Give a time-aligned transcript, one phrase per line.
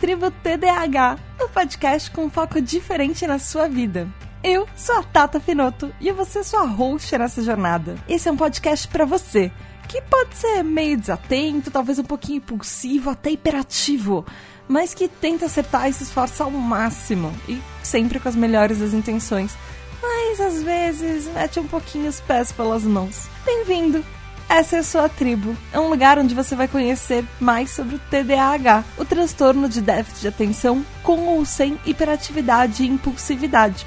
[0.00, 4.08] tribo TDAH, um podcast com um foco diferente na sua vida.
[4.42, 7.96] Eu sou a Tata Finoto e vou ser sua host nessa jornada.
[8.08, 9.52] Esse é um podcast para você
[9.86, 14.24] que pode ser meio desatento, talvez um pouquinho impulsivo, até hiperativo,
[14.66, 18.94] mas que tenta acertar e se esforça ao máximo e sempre com as melhores das
[18.94, 19.54] intenções.
[20.00, 23.28] Mas às vezes mete um pouquinho os pés pelas mãos.
[23.44, 24.02] Bem-vindo!
[24.50, 25.56] Essa é a sua tribo.
[25.72, 30.22] É um lugar onde você vai conhecer mais sobre o TDAH, o transtorno de déficit
[30.22, 33.86] de atenção com ou sem hiperatividade e impulsividade.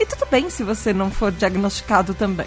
[0.00, 2.46] E tudo bem se você não for diagnosticado também.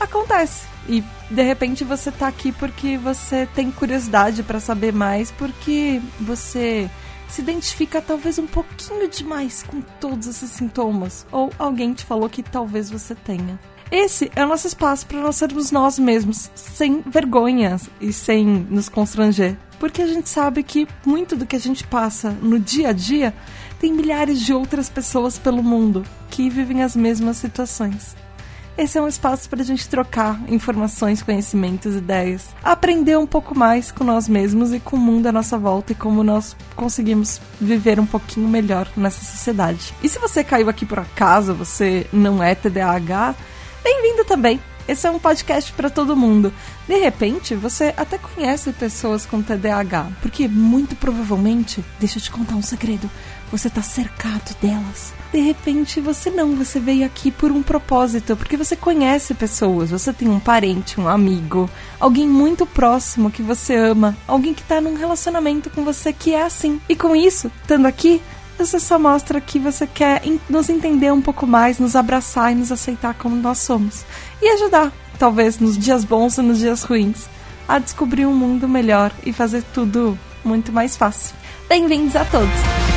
[0.00, 0.66] Acontece.
[0.88, 6.90] E de repente você tá aqui porque você tem curiosidade para saber mais, porque você
[7.28, 12.42] se identifica talvez um pouquinho demais com todos esses sintomas, ou alguém te falou que
[12.42, 13.60] talvez você tenha.
[13.90, 18.88] Esse é o nosso espaço para nós sermos nós mesmos, sem vergonhas e sem nos
[18.88, 19.56] constranger.
[19.80, 23.34] Porque a gente sabe que muito do que a gente passa no dia a dia
[23.80, 28.14] tem milhares de outras pessoas pelo mundo que vivem as mesmas situações.
[28.78, 33.90] Esse é um espaço para a gente trocar informações, conhecimentos, ideias, aprender um pouco mais
[33.90, 37.98] com nós mesmos e com o mundo à nossa volta e como nós conseguimos viver
[37.98, 39.92] um pouquinho melhor nessa sociedade.
[40.02, 43.34] E se você caiu aqui por acaso, você não é TDAH,
[43.82, 44.60] Bem-vindo também!
[44.86, 46.52] Esse é um podcast para todo mundo.
[46.86, 52.56] De repente, você até conhece pessoas com TDAH, porque muito provavelmente, deixa eu te contar
[52.56, 53.08] um segredo,
[53.50, 55.14] você está cercado delas.
[55.32, 60.12] De repente, você não, você veio aqui por um propósito, porque você conhece pessoas, você
[60.12, 64.96] tem um parente, um amigo, alguém muito próximo que você ama, alguém que está num
[64.96, 66.80] relacionamento com você que é assim.
[66.88, 68.20] E com isso, estando aqui,
[68.66, 72.70] você só mostra que você quer nos entender um pouco mais, nos abraçar e nos
[72.70, 74.04] aceitar como nós somos.
[74.40, 77.26] E ajudar, talvez nos dias bons e nos dias ruins,
[77.66, 81.34] a descobrir um mundo melhor e fazer tudo muito mais fácil.
[81.68, 82.89] Bem-vindos a todos!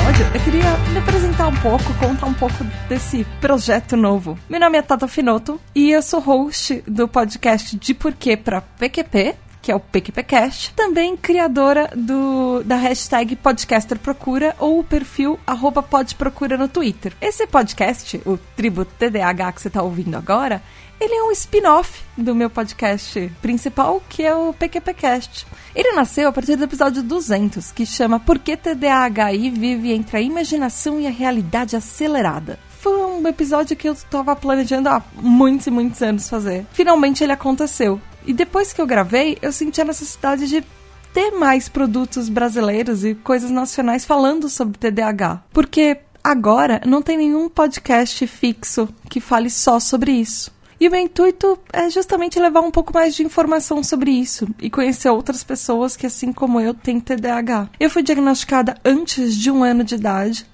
[0.00, 4.38] Episódio, eu queria me apresentar um pouco, contar um pouco desse projeto novo.
[4.48, 9.34] Meu nome é Tata Finoto e eu sou host do podcast De Porquê para PQP,
[9.62, 15.82] que é o PQPcast, também criadora do, da hashtag Podcaster Procura ou o perfil arroba
[15.82, 17.12] podprocura no Twitter.
[17.20, 20.62] Esse podcast, o Tribo TDAH que você está ouvindo agora,
[21.00, 25.46] ele é um spin-off do meu podcast principal, que é o PQPcast.
[25.74, 30.20] Ele nasceu a partir do episódio 200, que chama Por que TDAHI vive entre a
[30.20, 32.58] imaginação e a realidade acelerada?
[32.80, 36.66] Foi um episódio que eu estava planejando há muitos e muitos anos fazer.
[36.72, 38.00] Finalmente ele aconteceu.
[38.26, 40.64] E depois que eu gravei, eu senti a necessidade de
[41.12, 45.42] ter mais produtos brasileiros e coisas nacionais falando sobre TDAH.
[45.52, 50.52] Porque agora não tem nenhum podcast fixo que fale só sobre isso.
[50.80, 54.70] E o meu intuito é justamente levar um pouco mais de informação sobre isso e
[54.70, 57.68] conhecer outras pessoas que, assim como eu, têm TDAH.
[57.78, 60.46] Eu fui diagnosticada antes de um ano de idade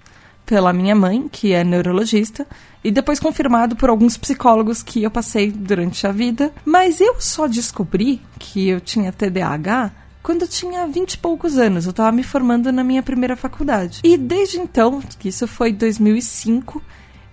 [0.44, 2.44] pela minha mãe, que é neurologista,
[2.86, 6.52] e depois confirmado por alguns psicólogos que eu passei durante a vida.
[6.64, 9.91] Mas eu só descobri que eu tinha TDAH
[10.22, 11.84] quando eu tinha vinte e poucos anos.
[11.84, 14.00] Eu estava me formando na minha primeira faculdade.
[14.04, 16.80] E desde então, que isso foi 2005,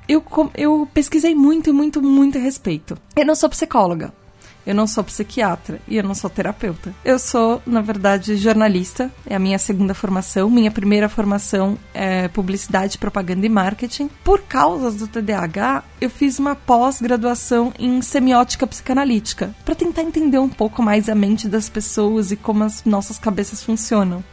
[0.10, 0.24] eu,
[0.56, 2.98] eu pesquisei muito, muito, muito a respeito.
[3.16, 4.12] Eu não sou psicóloga.
[4.66, 6.94] Eu não sou psiquiatra e eu não sou terapeuta.
[7.04, 9.12] Eu sou, na verdade, jornalista.
[9.26, 10.50] É a minha segunda formação.
[10.50, 14.10] Minha primeira formação é publicidade, propaganda e marketing.
[14.24, 20.50] Por causa do TDAH, eu fiz uma pós-graduação em semiótica psicanalítica para tentar entender um
[20.50, 24.24] pouco mais a mente das pessoas e como as nossas cabeças funcionam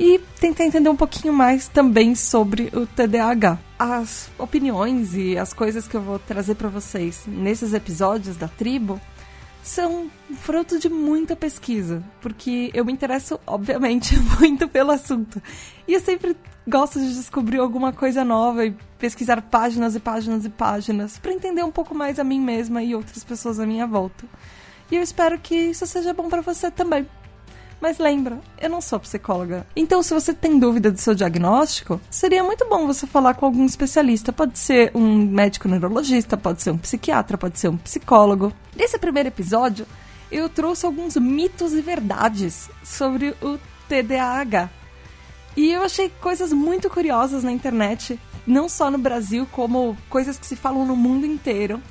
[0.00, 3.58] e tentar entender um pouquinho mais também sobre o TDAH.
[3.78, 8.98] As opiniões e as coisas que eu vou trazer para vocês nesses episódios da tribo
[9.62, 15.42] são fruto de muita pesquisa, porque eu me interesso, obviamente, muito pelo assunto.
[15.86, 16.36] E eu sempre
[16.66, 21.62] gosto de descobrir alguma coisa nova e pesquisar páginas e páginas e páginas para entender
[21.64, 24.24] um pouco mais a mim mesma e outras pessoas à minha volta.
[24.90, 27.06] E eu espero que isso seja bom para você também.
[27.80, 29.66] Mas lembra, eu não sou psicóloga.
[29.74, 33.64] Então, se você tem dúvida do seu diagnóstico, seria muito bom você falar com algum
[33.64, 34.32] especialista.
[34.32, 38.52] Pode ser um médico neurologista, pode ser um psiquiatra, pode ser um psicólogo.
[38.76, 39.86] Nesse primeiro episódio,
[40.30, 44.68] eu trouxe alguns mitos e verdades sobre o TDAH.
[45.56, 50.46] E eu achei coisas muito curiosas na internet, não só no Brasil, como coisas que
[50.46, 51.82] se falam no mundo inteiro.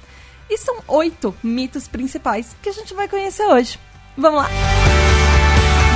[0.49, 3.79] E são oito mitos principais que a gente vai conhecer hoje.
[4.15, 5.08] Vamos lá!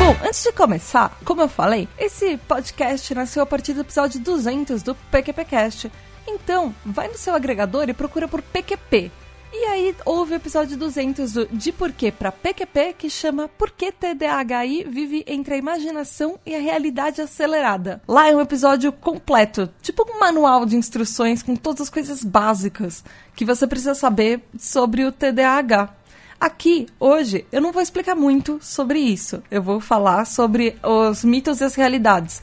[0.05, 4.83] Bom, antes de começar, como eu falei, esse podcast nasceu a partir do episódio 200
[4.83, 5.89] do PQPcast.
[6.27, 9.09] Então, vai no seu agregador e procura por PQP.
[9.53, 13.94] E aí houve o episódio 200 do De Porquê para PQP que chama Por que
[13.94, 18.01] TDAHI vive entre a imaginação e a realidade acelerada.
[18.06, 23.06] Lá é um episódio completo, tipo um manual de instruções com todas as coisas básicas
[23.38, 26.02] que você precisa saber sobre o TDAH.
[26.44, 29.42] Aqui, hoje, eu não vou explicar muito sobre isso.
[29.50, 32.42] Eu vou falar sobre os mitos e as realidades.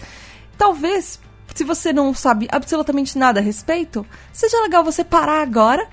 [0.56, 1.20] Talvez,
[1.54, 5.86] se você não sabe absolutamente nada a respeito, seja legal você parar agora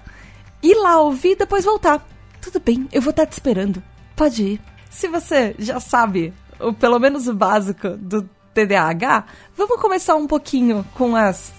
[0.64, 2.08] ir lá ouvir e depois voltar.
[2.42, 3.84] Tudo bem, eu vou estar te esperando.
[4.16, 4.62] Pode ir.
[4.90, 8.22] Se você já sabe, ou pelo menos o básico do
[8.54, 11.52] TDAH, vamos começar um pouquinho com as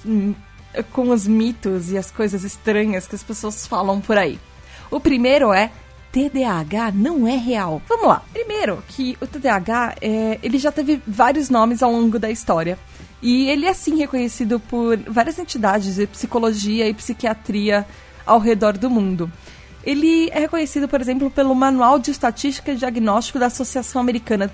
[0.94, 4.40] com os mitos e as coisas estranhas que as pessoas falam por aí.
[4.90, 5.70] O primeiro é
[6.12, 7.82] TDAH não é real.
[7.88, 8.22] Vamos lá.
[8.32, 12.78] Primeiro, que o TDAH é, ele já teve vários nomes ao longo da história.
[13.20, 17.86] E ele é sim reconhecido por várias entidades de psicologia e psiquiatria
[18.24, 19.30] ao redor do mundo.
[19.84, 24.50] Ele é reconhecido, por exemplo, pelo Manual de Estatística e Diagnóstico da Associação Americana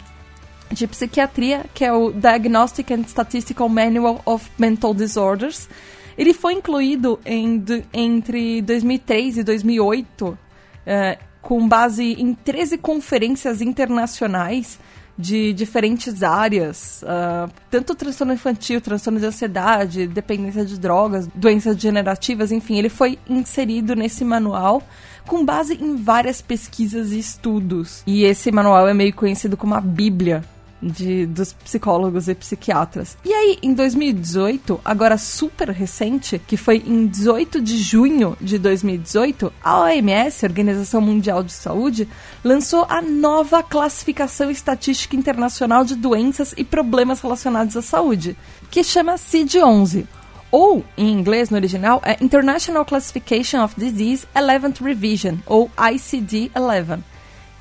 [0.71, 5.69] de Psiquiatria, que é o Diagnostic and Statistical Manual of Mental Disorders.
[6.17, 7.63] Ele foi incluído em,
[7.93, 10.39] entre 2003 e 2008,
[10.87, 14.79] eh, com base em 13 conferências internacionais
[15.17, 22.51] de diferentes áreas, uh, tanto transtorno infantil, transtorno de ansiedade, dependência de drogas, doenças degenerativas,
[22.51, 24.83] enfim, ele foi inserido nesse manual
[25.27, 28.03] com base em várias pesquisas e estudos.
[28.07, 30.43] E esse manual é meio conhecido como a Bíblia
[30.85, 33.17] de, dos psicólogos e psiquiatras.
[33.25, 39.53] E aí, em 2018, agora super recente, que foi em 18 de junho de 2018,
[39.63, 42.09] a OMS, Organização Mundial de Saúde,
[42.43, 48.37] lançou a nova classificação estatística internacional de doenças e problemas relacionados à saúde,
[48.71, 50.07] que chama CID-11
[50.55, 57.01] ou em inglês no original é International Classification of Disease 11th Revision ou ICD-11,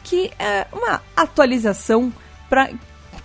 [0.04, 2.14] que é uma atualização
[2.48, 2.70] para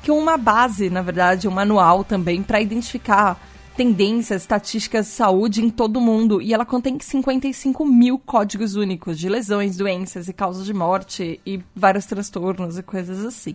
[0.03, 3.41] que uma base, na verdade, um manual também para identificar
[3.77, 6.43] tendências, estatísticas de saúde em todo o mundo.
[6.43, 11.62] E ela contém 55 mil códigos únicos de lesões, doenças e causas de morte e
[11.77, 13.55] vários transtornos e coisas assim.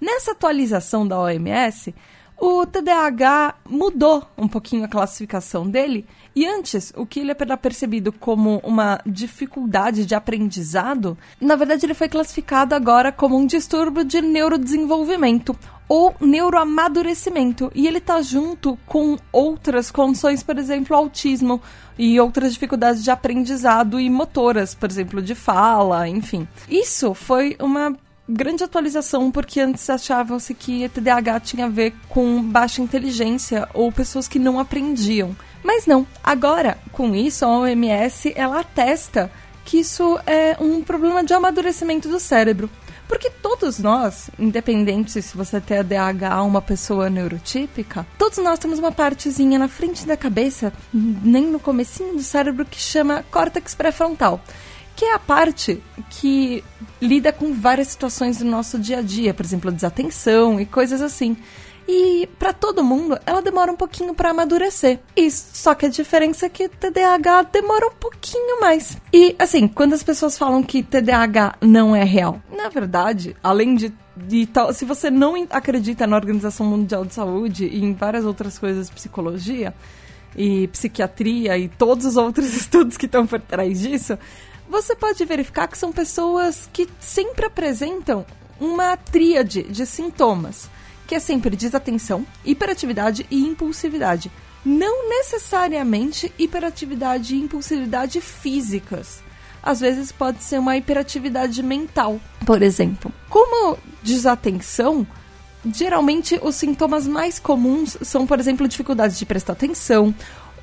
[0.00, 1.94] Nessa atualização da OMS,
[2.40, 8.12] o TDAH mudou um pouquinho a classificação dele e antes, o que ele era percebido
[8.12, 14.22] como uma dificuldade de aprendizado, na verdade ele foi classificado agora como um distúrbio de
[14.22, 15.56] neurodesenvolvimento
[15.88, 17.70] ou neuroamadurecimento.
[17.74, 21.60] E ele está junto com outras condições, por exemplo, autismo
[21.98, 26.48] e outras dificuldades de aprendizado e motoras, por exemplo, de fala, enfim.
[26.66, 27.94] Isso foi uma
[28.26, 34.26] grande atualização, porque antes achava-se que TDAH tinha a ver com baixa inteligência ou pessoas
[34.26, 35.36] que não aprendiam.
[35.62, 39.30] Mas não, agora, com isso, a OMS, ela atesta
[39.64, 42.68] que isso é um problema de amadurecimento do cérebro.
[43.08, 48.78] Porque todos nós, independente se você tem ADH ou uma pessoa neurotípica, todos nós temos
[48.78, 54.40] uma partezinha na frente da cabeça, nem no comecinho do cérebro, que chama córtex pré-frontal
[54.94, 56.62] que é a parte que
[57.00, 61.36] lida com várias situações do nosso dia a dia, por exemplo, desatenção e coisas assim.
[61.86, 65.00] E para todo mundo, ela demora um pouquinho para amadurecer.
[65.16, 68.96] Isso, só que a diferença é que TDAH demora um pouquinho mais.
[69.12, 73.92] E assim, quando as pessoas falam que TDAH não é real, na verdade, além de
[74.14, 78.58] de tal, se você não acredita na Organização Mundial de Saúde e em várias outras
[78.58, 79.74] coisas psicologia
[80.36, 84.18] e psiquiatria e todos os outros estudos que estão por trás disso,
[84.68, 88.24] você pode verificar que são pessoas que sempre apresentam
[88.60, 90.68] uma tríade de sintomas
[91.12, 94.32] que é sempre desatenção, hiperatividade e impulsividade.
[94.64, 99.22] Não necessariamente hiperatividade e impulsividade físicas.
[99.62, 103.12] Às vezes pode ser uma hiperatividade mental, por exemplo.
[103.28, 105.06] Como desatenção,
[105.66, 110.14] geralmente os sintomas mais comuns são, por exemplo, dificuldade de prestar atenção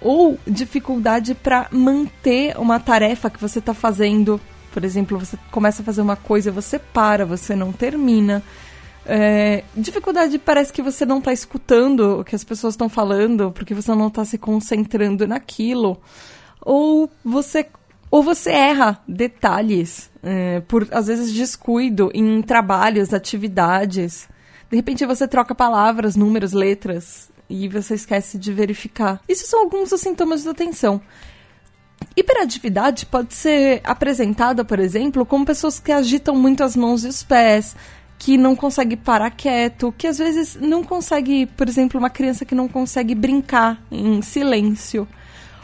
[0.01, 4.41] ou dificuldade para manter uma tarefa que você está fazendo.
[4.74, 8.41] Por exemplo, você começa a fazer uma coisa, você para, você não termina.
[9.06, 13.74] É, dificuldade parece que você não está escutando o que as pessoas estão falando, porque
[13.74, 16.00] você não está se concentrando naquilo.
[16.62, 17.65] Ou você,
[18.12, 24.27] ou você erra detalhes, é, por às vezes descuido em trabalhos, atividades.
[24.70, 29.20] De repente você troca palavras, números, letras e você esquece de verificar.
[29.27, 31.01] Isso são alguns dos sintomas de atenção.
[32.15, 37.24] Hiperatividade pode ser apresentada, por exemplo, como pessoas que agitam muito as mãos e os
[37.24, 37.75] pés,
[38.20, 42.54] que não consegue parar quieto, que às vezes não consegue, por exemplo, uma criança que
[42.54, 45.08] não consegue brincar em silêncio,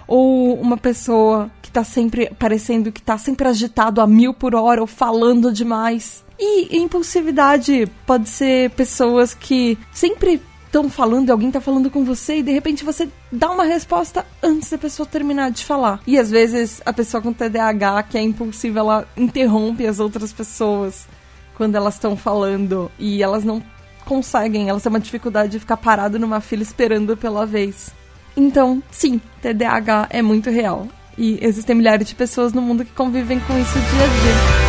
[0.08, 4.80] ou uma pessoa que tá sempre parecendo que tá sempre agitado a mil por hora
[4.80, 6.24] ou falando demais.
[6.40, 12.38] E impulsividade pode ser pessoas que sempre estão falando e alguém tá falando com você
[12.38, 16.02] e de repente você dá uma resposta antes da pessoa terminar de falar.
[16.06, 21.08] E às vezes a pessoa com TDAH, que é impulsiva, ela interrompe as outras pessoas
[21.56, 23.62] quando elas estão falando e elas não
[24.06, 27.94] conseguem, elas têm uma dificuldade de ficar parado numa fila esperando pela vez.
[28.38, 30.88] Então, sim, TDAH é muito real.
[31.18, 34.65] E existem milhares de pessoas no mundo que convivem com isso dia a dia.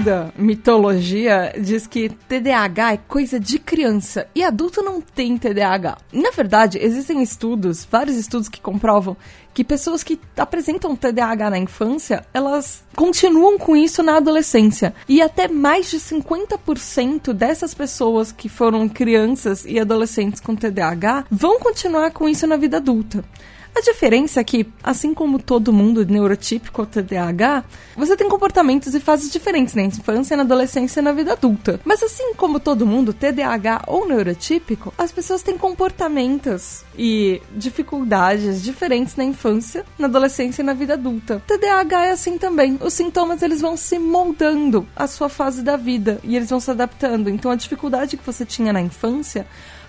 [0.00, 5.98] Segunda mitologia diz que TDAH é coisa de criança e adulto não tem TDAH.
[6.10, 9.14] Na verdade, existem estudos, vários estudos que comprovam
[9.52, 14.94] que pessoas que apresentam TDAH na infância, elas continuam com isso na adolescência.
[15.06, 21.58] E até mais de 50% dessas pessoas que foram crianças e adolescentes com TDAH vão
[21.58, 23.22] continuar com isso na vida adulta.
[23.80, 27.64] A diferença é que, assim como todo mundo neurotípico ou TDAH,
[27.96, 31.80] você tem comportamentos e fases diferentes na infância, na adolescência e na vida adulta.
[31.82, 39.16] Mas assim como todo mundo, TDAH ou neurotípico, as pessoas têm comportamentos e dificuldades diferentes
[39.16, 41.42] na infância, na adolescência e na vida adulta.
[41.46, 42.78] TDAH é assim também.
[42.82, 46.70] Os sintomas eles vão se moldando à sua fase da vida e eles vão se
[46.70, 47.30] adaptando.
[47.30, 49.46] Então a dificuldade que você tinha na infância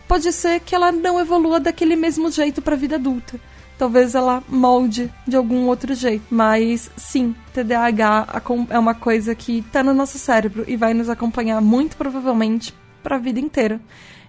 [0.07, 3.37] pode ser que ela não evolua daquele mesmo jeito para a vida adulta
[3.81, 6.23] talvez ela molde de algum outro jeito.
[6.29, 8.27] Mas sim, TDAH
[8.69, 13.15] é uma coisa que tá no nosso cérebro e vai nos acompanhar muito provavelmente para
[13.15, 13.81] a vida inteira.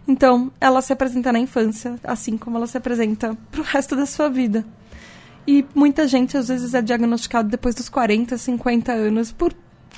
[0.08, 4.30] Então, ela se apresenta na infância, assim como ela se apresenta pro resto da sua
[4.30, 4.64] vida.
[5.46, 9.54] E muita gente às vezes é diagnosticado depois dos 40, 50 anos por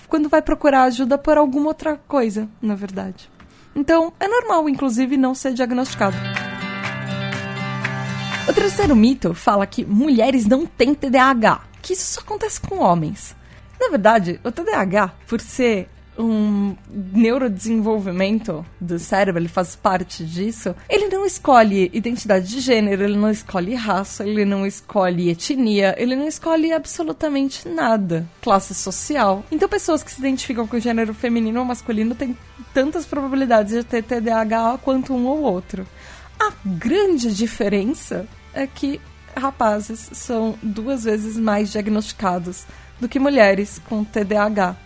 [0.08, 3.30] quando vai procurar ajuda por alguma outra coisa, na verdade.
[3.73, 6.16] Então, é normal inclusive não ser diagnosticado.
[8.46, 13.34] O terceiro mito fala que mulheres não têm TDAH, que isso só acontece com homens.
[13.80, 21.08] Na verdade, o TDAH, por ser um neurodesenvolvimento do cérebro, ele faz parte disso, ele
[21.08, 26.28] não escolhe identidade de gênero, ele não escolhe raça, ele não escolhe etnia, ele não
[26.28, 28.26] escolhe absolutamente nada.
[28.42, 29.42] Classe social.
[29.50, 32.36] Então, pessoas que se identificam com o gênero feminino ou masculino têm
[32.72, 35.86] tantas probabilidades de ter TDAH quanto um ou outro.
[36.38, 39.00] A grande diferença é que
[39.36, 42.64] rapazes são duas vezes mais diagnosticados
[43.00, 44.76] do que mulheres com TDAH.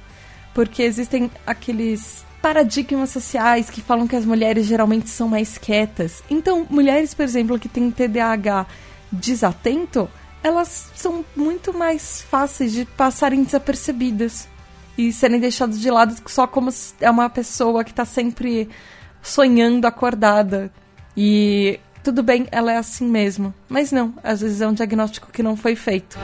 [0.55, 6.23] Porque existem aqueles paradigmas sociais que falam que as mulheres geralmente são mais quietas.
[6.31, 8.67] Então, mulheres, por exemplo, que têm TDAH
[9.11, 10.09] desatento,
[10.43, 14.49] elas são muito mais fáceis de passarem desapercebidas
[14.97, 18.69] e serem deixadas de lado só como é uma pessoa que está sempre
[19.23, 20.73] sonhando acordada.
[21.21, 23.53] E tudo bem, ela é assim mesmo.
[23.69, 26.17] Mas não, às vezes é um diagnóstico que não foi feito.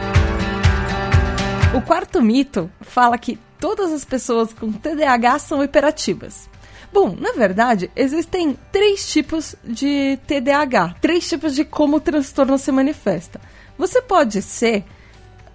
[1.77, 6.49] O quarto mito fala que todas as pessoas com TDAH são hiperativas.
[6.93, 12.71] Bom, na verdade, existem três tipos de TDAH, três tipos de como o transtorno se
[12.71, 13.41] manifesta.
[13.77, 14.85] Você pode ser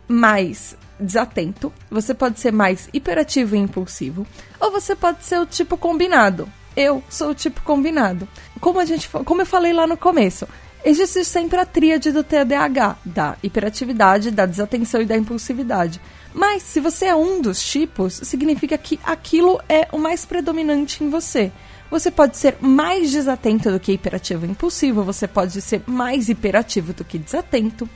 [0.06, 4.28] mais desatento, você pode ser mais hiperativo e impulsivo,
[4.60, 8.26] ou você pode ser o tipo combinado, eu sou o tipo combinado.
[8.62, 10.48] Como a gente, como eu falei lá no começo,
[10.84, 16.00] existe sempre a tríade do TDAH, da hiperatividade, da desatenção e da impulsividade.
[16.34, 21.10] Mas se você é um dos tipos, significa que aquilo é o mais predominante em
[21.10, 21.52] você.
[21.92, 26.94] Você pode ser mais desatento do que hiperativo e impulsivo, você pode ser mais hiperativo
[26.94, 27.90] do que desatento,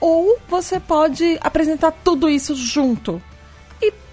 [0.00, 3.20] ou você pode apresentar tudo isso junto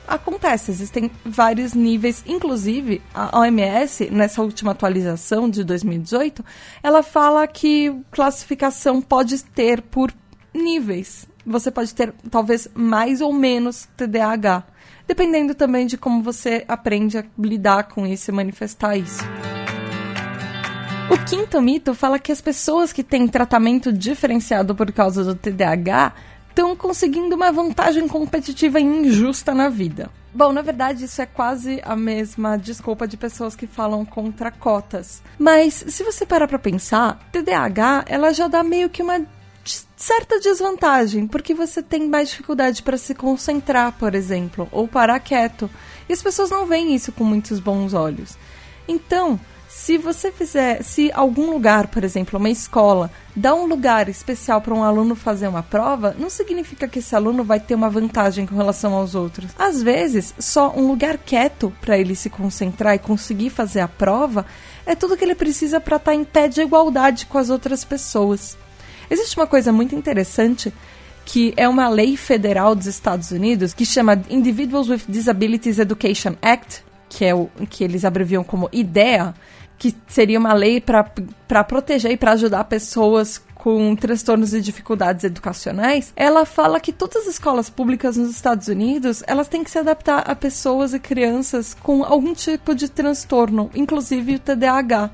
[0.09, 6.43] acontece, existem vários níveis, inclusive a OMS, nessa última atualização de 2018,
[6.81, 10.11] ela fala que classificação pode ter por
[10.53, 11.27] níveis.
[11.45, 14.63] Você pode ter talvez mais ou menos TDAH,
[15.07, 19.23] dependendo também de como você aprende a lidar com isso e manifestar isso.
[21.09, 26.13] O quinto mito fala que as pessoas que têm tratamento diferenciado por causa do TDAH
[26.49, 30.09] estão conseguindo uma vantagem competitiva injusta na vida.
[30.33, 35.23] Bom, na verdade, isso é quase a mesma desculpa de pessoas que falam contra cotas.
[35.39, 39.25] Mas se você parar para pensar, TDAH, ela já dá meio que uma
[39.95, 45.69] certa desvantagem, porque você tem mais dificuldade para se concentrar, por exemplo, ou parar quieto.
[46.07, 48.37] E as pessoas não veem isso com muitos bons olhos.
[48.87, 49.39] Então,
[49.69, 54.73] Se você fizer, se algum lugar, por exemplo, uma escola, dá um lugar especial para
[54.73, 58.55] um aluno fazer uma prova, não significa que esse aluno vai ter uma vantagem com
[58.55, 59.51] relação aos outros.
[59.59, 64.43] Às vezes, só um lugar quieto para ele se concentrar e conseguir fazer a prova
[64.87, 67.85] é tudo que ele precisa para estar tá em pé de igualdade com as outras
[67.85, 68.57] pessoas.
[69.07, 70.73] Existe uma coisa muito interessante
[71.25, 76.83] que é uma lei federal dos Estados Unidos que chama Individuals with Disabilities Education Act,
[77.07, 79.35] que é o que eles abreviam como IDEA,
[79.79, 86.13] que seria uma lei para proteger e para ajudar pessoas com transtornos e dificuldades educacionais,
[86.15, 90.19] ela fala que todas as escolas públicas nos Estados Unidos, elas têm que se adaptar
[90.29, 95.11] a pessoas e crianças com algum tipo de transtorno, inclusive o TDAH.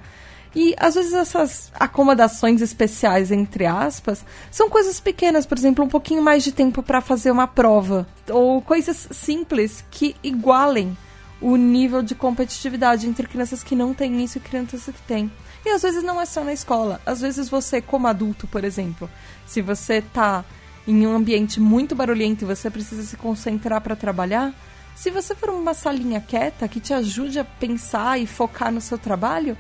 [0.56, 6.22] E às vezes essas acomodações especiais, entre aspas, são coisas pequenas, por exemplo, um pouquinho
[6.22, 10.96] mais de tempo para fazer uma prova, ou coisas simples que igualem
[11.42, 15.32] o nível de competitividade entre crianças que não têm isso e crianças que têm.
[15.66, 17.02] E às vezes não é só na escola.
[17.06, 19.10] Às vezes você, como adulto, por exemplo,
[19.46, 20.46] se você tá
[20.88, 24.54] em um ambiente muito barulhento e você precisa se concentrar para trabalhar,
[24.96, 28.98] se você for uma salinha quieta que te ajude a pensar e focar no seu
[28.98, 29.58] trabalho,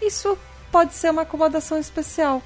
[0.00, 0.36] isso
[0.72, 2.42] pode ser uma acomodação especial.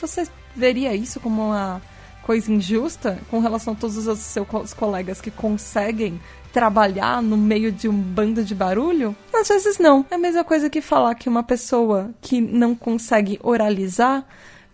[0.00, 1.82] Você veria isso como uma
[2.22, 6.20] coisa injusta com relação a todos os seus colegas que conseguem
[6.52, 9.16] trabalhar no meio de um bando de barulho?
[9.32, 10.04] Às vezes não.
[10.10, 14.24] É a mesma coisa que falar que uma pessoa que não consegue oralizar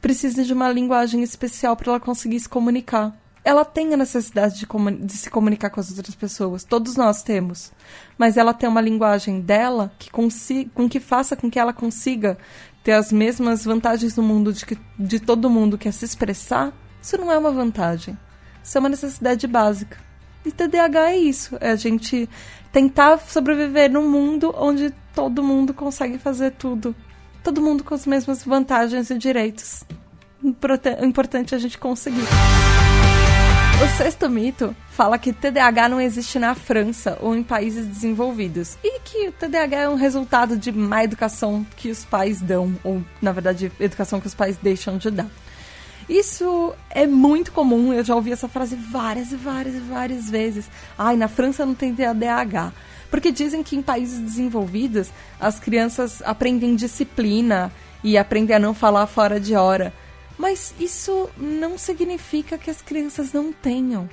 [0.00, 3.16] precisa de uma linguagem especial para ela conseguir se comunicar.
[3.44, 4.66] Ela tem a necessidade de,
[5.04, 6.64] de, se comunicar com as outras pessoas.
[6.64, 7.72] Todos nós temos.
[8.18, 12.36] Mas ela tem uma linguagem dela que, com que faça com que ela consiga
[12.82, 16.72] ter as mesmas vantagens no mundo de, que, de todo mundo que é se expressar.
[17.06, 18.18] Isso não é uma vantagem.
[18.64, 19.96] Isso é uma necessidade básica.
[20.44, 22.28] E TDAH é isso, é a gente
[22.72, 26.96] tentar sobreviver num mundo onde todo mundo consegue fazer tudo.
[27.44, 29.84] Todo mundo com as mesmas vantagens e direitos.
[30.42, 32.24] O importante é a gente conseguir.
[33.84, 38.98] O sexto mito fala que TDAH não existe na França ou em países desenvolvidos e
[38.98, 43.30] que o TDAH é um resultado de má educação que os pais dão, ou na
[43.30, 45.28] verdade, educação que os pais deixam de dar.
[46.08, 50.70] Isso é muito comum, eu já ouvi essa frase várias e várias e várias vezes.
[50.96, 52.72] Ai, na França não tem TDAH.
[53.10, 59.06] Porque dizem que em países desenvolvidos as crianças aprendem disciplina e aprendem a não falar
[59.06, 59.92] fora de hora.
[60.38, 64.08] Mas isso não significa que as crianças não tenham.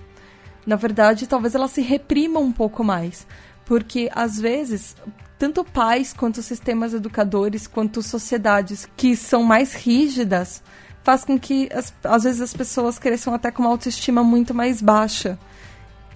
[0.65, 3.27] Na verdade, talvez elas se reprimam um pouco mais.
[3.65, 4.95] Porque às vezes,
[5.37, 10.63] tanto pais quanto sistemas educadores, quanto sociedades que são mais rígidas,
[11.03, 14.81] faz com que as, às vezes as pessoas cresçam até com uma autoestima muito mais
[14.81, 15.37] baixa.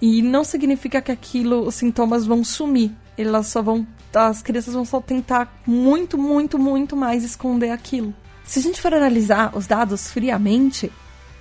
[0.00, 2.92] E não significa que aquilo, os sintomas vão sumir.
[3.16, 3.86] Elas só vão.
[4.14, 8.14] As crianças vão só tentar muito, muito, muito mais esconder aquilo.
[8.44, 10.90] Se a gente for analisar os dados friamente,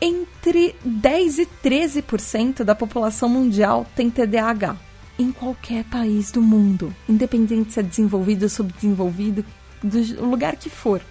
[0.02, 4.76] entre 10 e 13% da população mundial tem TDAH.
[5.20, 9.44] Em qualquer país do mundo, independente se é desenvolvido ou subdesenvolvido,
[9.82, 11.02] do lugar que for.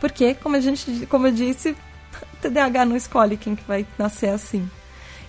[0.00, 1.76] Porque, como a gente, como eu disse,
[2.40, 4.68] TDAH não escolhe quem que vai nascer assim.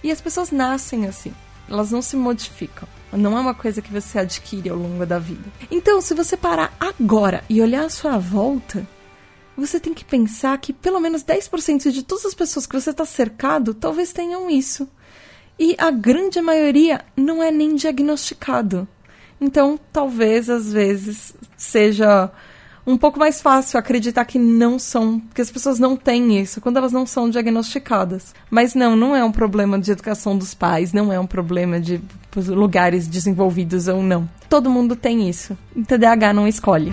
[0.03, 1.33] E as pessoas nascem assim.
[1.69, 2.87] Elas não se modificam.
[3.13, 5.43] Não é uma coisa que você adquire ao longo da vida.
[5.69, 8.87] Então, se você parar agora e olhar à sua volta,
[9.55, 13.05] você tem que pensar que pelo menos 10% de todas as pessoas que você está
[13.05, 14.87] cercado talvez tenham isso.
[15.59, 18.87] E a grande maioria não é nem diagnosticado.
[19.39, 22.31] Então, talvez às vezes seja
[22.85, 26.77] um pouco mais fácil acreditar que não são, que as pessoas não têm isso quando
[26.77, 28.33] elas não são diagnosticadas.
[28.49, 32.01] Mas não, não é um problema de educação dos pais, não é um problema de
[32.47, 34.27] lugares desenvolvidos ou não.
[34.49, 35.57] Todo mundo tem isso.
[35.75, 36.91] O TDAH não escolhe.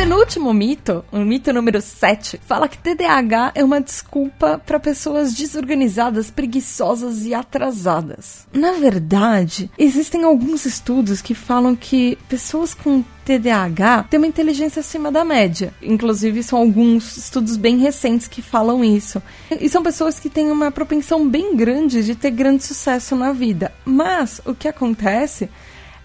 [0.00, 6.30] Penúltimo mito, o mito número 7, fala que TDAH é uma desculpa para pessoas desorganizadas,
[6.30, 8.46] preguiçosas e atrasadas.
[8.50, 15.12] Na verdade, existem alguns estudos que falam que pessoas com TDAH têm uma inteligência acima
[15.12, 15.72] da média.
[15.82, 19.22] Inclusive, são alguns estudos bem recentes que falam isso.
[19.60, 23.70] E são pessoas que têm uma propensão bem grande de ter grande sucesso na vida.
[23.84, 25.50] Mas o que acontece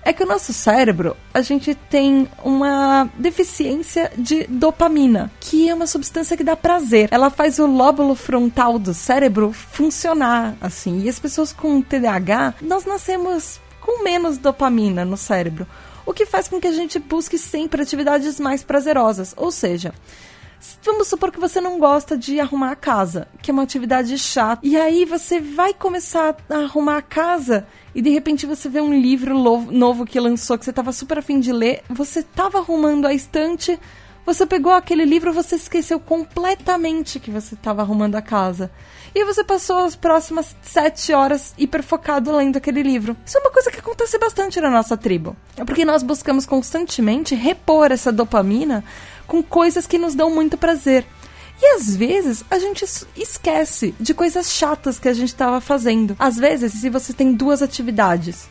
[0.05, 5.87] é que o nosso cérebro, a gente tem uma deficiência de dopamina, que é uma
[5.87, 7.09] substância que dá prazer.
[7.11, 11.01] Ela faz o lóbulo frontal do cérebro funcionar, assim.
[11.01, 15.67] E as pessoas com TDAH, nós nascemos com menos dopamina no cérebro,
[16.05, 19.33] o que faz com que a gente busque sempre atividades mais prazerosas.
[19.35, 19.91] Ou seja,
[20.83, 24.61] Vamos supor que você não gosta de arrumar a casa, que é uma atividade chata.
[24.65, 28.93] E aí você vai começar a arrumar a casa e de repente você vê um
[28.93, 29.37] livro
[29.71, 33.79] novo que lançou que você estava super afim de ler, você estava arrumando a estante,
[34.25, 38.71] você pegou aquele livro, você esqueceu completamente que você estava arrumando a casa.
[39.13, 43.15] E você passou as próximas sete horas hiper focado lendo aquele livro.
[43.23, 45.37] Isso é uma coisa que acontece bastante na nossa tribo.
[45.55, 48.83] É porque nós buscamos constantemente repor essa dopamina
[49.27, 51.05] com coisas que nos dão muito prazer.
[51.61, 52.85] E às vezes a gente
[53.15, 56.15] esquece de coisas chatas que a gente estava fazendo.
[56.19, 58.49] Às vezes, se você tem duas atividades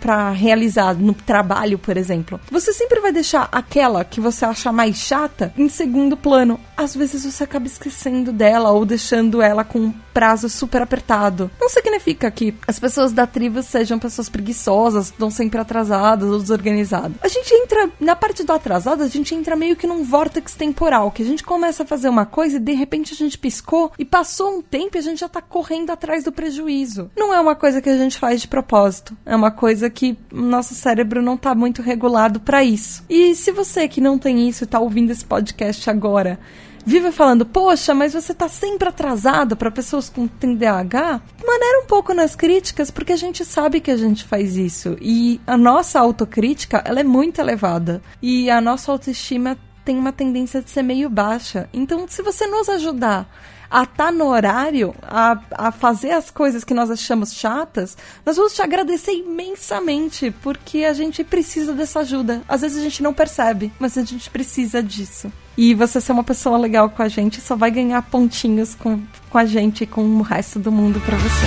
[0.00, 2.40] para realizar no trabalho, por exemplo.
[2.50, 6.58] Você sempre vai deixar aquela que você acha mais chata em segundo plano.
[6.76, 11.50] Às vezes você acaba esquecendo dela ou deixando ela com prazo super apertado.
[11.60, 17.16] Não significa que as pessoas da tribo sejam pessoas preguiçosas, estão sempre atrasadas ou desorganizadas.
[17.20, 21.10] A gente entra, na parte do atrasado, a gente entra meio que num vórtex temporal,
[21.10, 24.04] que a gente começa a fazer uma coisa e de repente a gente piscou e
[24.04, 27.10] passou um tempo e a gente já tá correndo atrás do prejuízo.
[27.16, 29.16] Não é uma coisa que a gente faz de propósito.
[29.26, 33.04] É uma coisa que nosso cérebro não tá muito regulado para isso.
[33.08, 36.38] E se você que não tem isso e tá ouvindo esse podcast agora,
[36.84, 42.12] vive falando, poxa, mas você tá sempre atrasado para pessoas com TDAH, maneira um pouco
[42.12, 44.96] nas críticas, porque a gente sabe que a gente faz isso.
[45.00, 48.02] E a nossa autocrítica, ela é muito elevada.
[48.20, 51.68] E a nossa autoestima tem uma tendência de ser meio baixa.
[51.72, 53.28] Então, se você nos ajudar
[53.74, 58.36] a estar tá no horário, a, a fazer as coisas que nós achamos chatas, nós
[58.36, 62.42] vamos te agradecer imensamente, porque a gente precisa dessa ajuda.
[62.46, 65.32] Às vezes a gente não percebe, mas a gente precisa disso.
[65.58, 69.38] E você ser uma pessoa legal com a gente só vai ganhar pontinhos com, com
[69.38, 71.46] a gente e com o resto do mundo para você.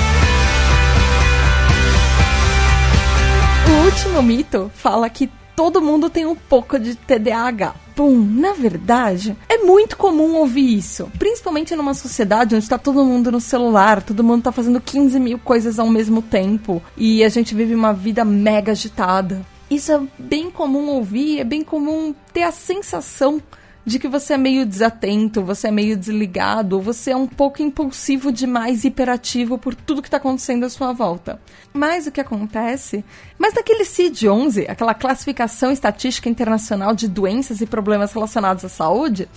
[3.72, 7.87] O último mito fala que todo mundo tem um pouco de TDAH.
[7.98, 11.12] Pum, na verdade, é muito comum ouvir isso.
[11.18, 15.40] Principalmente numa sociedade onde está todo mundo no celular, todo mundo está fazendo 15 mil
[15.40, 19.44] coisas ao mesmo tempo e a gente vive uma vida mega agitada.
[19.68, 23.42] Isso é bem comum ouvir, é bem comum ter a sensação
[23.88, 28.34] de que você é meio desatento, você é meio desligado, você é um pouco impulsivo
[28.34, 31.40] demais, hiperativo por tudo que está acontecendo à sua volta.
[31.72, 33.06] Mas o que acontece?
[33.40, 39.30] Mas naquele CID-11, aquela classificação estatística internacional de doenças e problemas relacionados à saúde,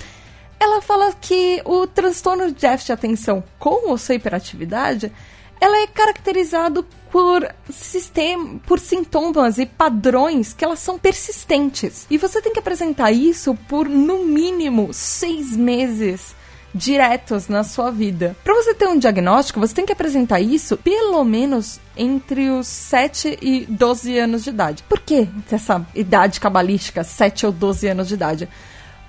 [0.58, 5.12] ela fala que o transtorno de déficit de atenção com ou sem hiperatividade
[5.60, 12.06] ela é caracterizado por sistema, por sintomas e padrões que elas são persistentes.
[12.10, 16.34] E você tem que apresentar isso por no mínimo seis meses
[16.74, 18.36] diretos na sua vida.
[18.44, 23.38] Para você ter um diagnóstico, você tem que apresentar isso pelo menos entre os 7
[23.42, 24.84] e 12 anos de idade.
[24.84, 28.48] Por que essa idade cabalística, 7 ou 12 anos de idade?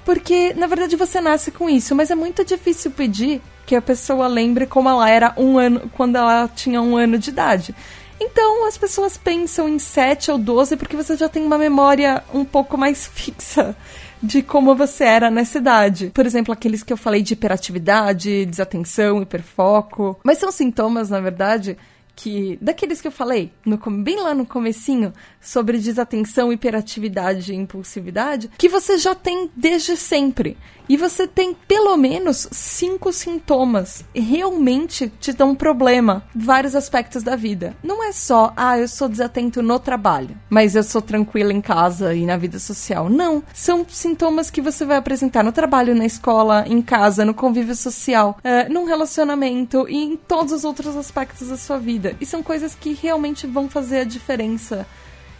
[0.03, 4.27] Porque, na verdade, você nasce com isso, mas é muito difícil pedir que a pessoa
[4.27, 7.75] lembre como ela era um ano quando ela tinha um ano de idade.
[8.19, 12.45] Então as pessoas pensam em 7 ou 12 porque você já tem uma memória um
[12.45, 13.75] pouco mais fixa
[14.21, 16.11] de como você era nessa idade.
[16.13, 20.19] Por exemplo, aqueles que eu falei de hiperatividade, desatenção, hiperfoco.
[20.23, 21.75] Mas são sintomas, na verdade,
[22.15, 28.49] que daqueles que eu falei no, bem lá no comecinho sobre desatenção, hiperatividade e impulsividade,
[28.57, 30.57] que você já tem desde sempre.
[30.91, 37.77] E você tem pelo menos cinco sintomas realmente te dão problema vários aspectos da vida.
[37.81, 42.13] Não é só, ah, eu sou desatento no trabalho, mas eu sou tranquila em casa
[42.13, 43.09] e na vida social.
[43.09, 43.41] Não.
[43.53, 48.37] São sintomas que você vai apresentar no trabalho, na escola, em casa, no convívio social,
[48.39, 52.17] uh, num relacionamento e em todos os outros aspectos da sua vida.
[52.19, 54.85] E são coisas que realmente vão fazer a diferença.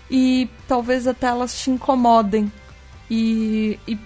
[0.10, 2.50] E talvez até elas te incomodem.
[3.10, 4.00] E, e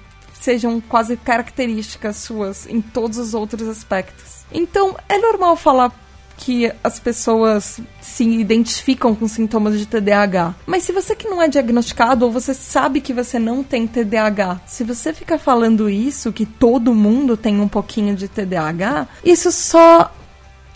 [0.45, 4.45] sejam quase características suas em todos os outros aspectos.
[4.53, 5.91] Então, é normal falar
[6.37, 10.53] que as pessoas se identificam com sintomas de TDAH.
[10.67, 14.61] Mas se você que não é diagnosticado ou você sabe que você não tem TDAH,
[14.67, 20.13] se você fica falando isso, que todo mundo tem um pouquinho de TDAH, isso só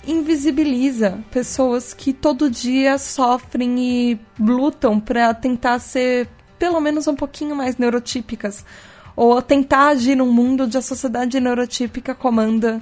[0.08, 6.27] invisibiliza pessoas que todo dia sofrem e lutam para tentar ser
[6.58, 8.65] pelo menos um pouquinho mais neurotípicas
[9.19, 12.82] ou tentar agir num mundo onde a sociedade neurotípica comanda.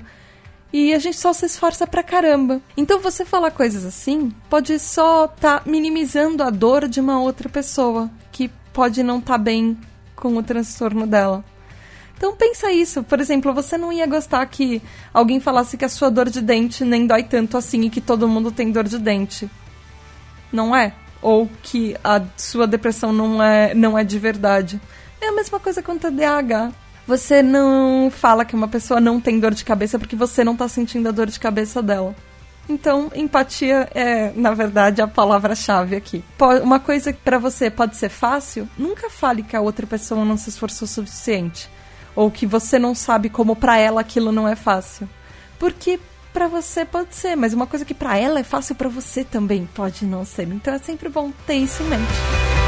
[0.71, 2.61] E a gente só se esforça pra caramba.
[2.77, 7.49] Então você falar coisas assim pode só estar tá minimizando a dor de uma outra
[7.49, 9.75] pessoa que pode não estar tá bem
[10.15, 11.43] com o transtorno dela.
[12.15, 14.79] Então pensa isso, por exemplo, você não ia gostar que
[15.11, 18.27] alguém falasse que a sua dor de dente nem dói tanto assim e que todo
[18.27, 19.49] mundo tem dor de dente.
[20.53, 20.93] Não é?
[21.19, 24.79] Ou que a sua depressão não é, não é de verdade.
[25.21, 26.71] É a mesma coisa com TDAH.
[27.07, 30.67] você não fala que uma pessoa não tem dor de cabeça porque você não tá
[30.67, 32.13] sentindo a dor de cabeça dela.
[32.69, 36.21] Então, empatia é, na verdade, a palavra-chave aqui.
[36.61, 40.35] Uma coisa que para você pode ser fácil, nunca fale que a outra pessoa não
[40.35, 41.69] se esforçou o suficiente.
[42.13, 45.07] Ou que você não sabe como para ela aquilo não é fácil.
[45.57, 45.97] Porque
[46.33, 49.67] para você pode ser, mas uma coisa que para ela é fácil para você também
[49.73, 50.47] pode não ser.
[50.49, 52.66] Então é sempre bom ter isso em mente.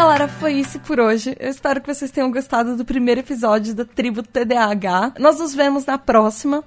[0.00, 1.36] Galera, foi isso por hoje.
[1.40, 5.14] Eu espero que vocês tenham gostado do primeiro episódio da Tribo TDAH.
[5.18, 6.62] Nós nos vemos na próxima.